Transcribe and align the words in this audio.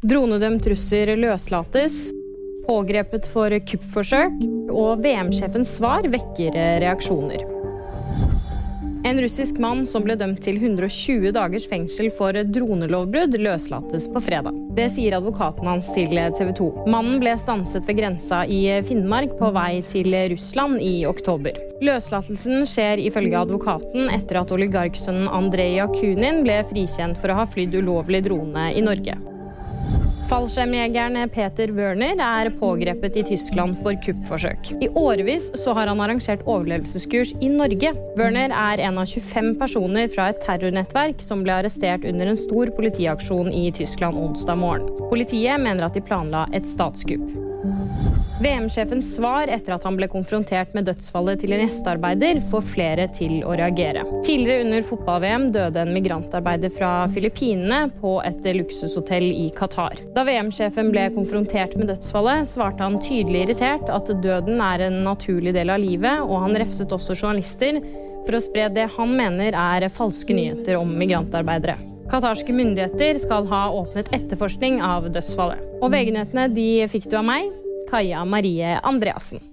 Dronedømt 0.00 0.64
russer 0.64 1.10
løslates. 1.20 2.06
Pågrepet 2.64 3.26
for 3.28 3.52
kuppforsøk. 3.68 4.36
Og 4.72 5.02
VM-sjefens 5.04 5.74
svar 5.76 6.06
vekker 6.08 6.54
reaksjoner. 6.80 7.44
En 9.04 9.20
russisk 9.20 9.58
mann 9.60 9.82
som 9.88 10.04
ble 10.04 10.14
dømt 10.16 10.40
til 10.44 10.56
120 10.56 11.32
dagers 11.36 11.66
fengsel 11.68 12.08
for 12.16 12.36
dronelovbrudd, 12.36 13.36
løslates 13.44 14.06
på 14.12 14.22
fredag. 14.24 14.56
Det 14.76 14.86
sier 14.94 15.16
advokaten 15.18 15.68
hans 15.68 15.88
til 15.92 16.16
TV 16.36 16.52
2. 16.56 16.68
Mannen 16.92 17.18
ble 17.20 17.32
stanset 17.40 17.88
ved 17.88 17.98
grensa 18.00 18.42
i 18.44 18.60
Finnmark 18.86 19.34
på 19.40 19.50
vei 19.56 19.82
til 19.90 20.16
Russland 20.32 20.80
i 20.84 21.02
oktober. 21.08 21.56
Løslatelsen 21.84 22.64
skjer 22.68 23.02
ifølge 23.04 23.40
advokaten 23.40 24.08
etter 24.14 24.40
at 24.40 24.54
oligarksønnen 24.56 25.28
Andrej 25.28 25.76
Jakunin 25.80 26.40
ble 26.46 26.62
frikjent 26.72 27.20
for 27.20 27.32
å 27.32 27.42
ha 27.42 27.48
flydd 27.48 27.76
ulovlig 27.82 28.24
drone 28.28 28.70
i 28.76 28.84
Norge. 28.84 29.18
Fallskjermjegeren 30.30 31.16
Peter 31.34 31.72
Wørner 31.74 32.20
er 32.22 32.52
pågrepet 32.60 33.16
i 33.18 33.24
Tyskland 33.32 33.74
for 33.80 33.96
kuppforsøk. 34.04 34.68
I 34.78 34.86
årevis 34.94 35.48
så 35.58 35.74
har 35.74 35.90
han 35.90 35.98
arrangert 35.98 36.44
overlevelseskurs 36.46 37.32
i 37.42 37.48
Norge. 37.50 37.90
Wørner 38.14 38.54
er 38.54 38.84
en 38.86 39.00
av 39.02 39.10
25 39.10 39.56
personer 39.58 40.06
fra 40.14 40.28
et 40.30 40.38
terrornettverk 40.46 41.18
som 41.26 41.42
ble 41.42 41.56
arrestert 41.58 42.06
under 42.06 42.30
en 42.30 42.38
stor 42.38 42.70
politiaksjon 42.78 43.50
i 43.50 43.72
Tyskland 43.74 44.22
onsdag 44.22 44.62
morgen. 44.62 44.86
Politiet 45.10 45.58
mener 45.66 45.88
at 45.88 45.98
de 45.98 46.06
planla 46.06 46.46
et 46.54 46.70
statskupp. 46.78 47.26
VM-sjefens 48.40 49.16
svar 49.16 49.50
etter 49.52 49.74
at 49.74 49.82
han 49.84 49.98
ble 49.98 50.06
konfrontert 50.08 50.72
med 50.72 50.86
dødsfallet 50.88 51.42
til 51.42 51.52
en 51.52 51.60
gjestearbeider, 51.60 52.40
får 52.48 52.62
flere 52.70 53.04
til 53.12 53.42
å 53.44 53.52
reagere. 53.58 54.06
Tidligere 54.24 54.64
under 54.64 54.86
fotball-VM 54.88 55.44
døde 55.52 55.82
en 55.82 55.92
migrantarbeider 55.92 56.72
fra 56.72 56.92
Filippinene 57.12 57.82
på 58.00 58.14
et 58.24 58.48
luksushotell 58.56 59.28
i 59.28 59.50
Qatar. 59.56 60.00
Da 60.16 60.24
VM-sjefen 60.24 60.88
ble 60.94 61.10
konfrontert 61.12 61.76
med 61.76 61.92
dødsfallet, 61.92 62.48
svarte 62.48 62.86
han 62.86 62.96
tydelig 63.04 63.44
irritert 63.44 63.92
at 63.92 64.08
døden 64.24 64.64
er 64.64 64.88
en 64.88 65.02
naturlig 65.04 65.52
del 65.56 65.76
av 65.76 65.84
livet, 65.84 66.24
og 66.24 66.46
han 66.46 66.56
refset 66.64 66.96
også 66.96 67.18
journalister 67.20 67.82
for 68.24 68.40
å 68.40 68.44
spre 68.48 68.70
det 68.72 68.88
han 68.96 69.16
mener 69.20 69.52
er 69.52 69.90
falske 69.92 70.32
nyheter 70.36 70.80
om 70.80 70.96
migrantarbeidere. 70.96 71.76
Qatarske 72.10 72.56
myndigheter 72.56 73.20
skal 73.22 73.44
ha 73.52 73.66
åpnet 73.70 74.08
etterforskning 74.16 74.80
av 74.82 75.12
dødsfallet. 75.12 75.60
Og 75.84 75.92
VG-nyhetene 75.92 76.48
de 76.56 76.70
fikk 76.90 77.12
du 77.12 77.20
av 77.20 77.28
meg, 77.28 77.52
Kaja 77.90 78.24
Marie 78.24 78.78
Andreassen. 78.82 79.49